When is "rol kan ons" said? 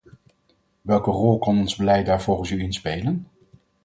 1.11-1.75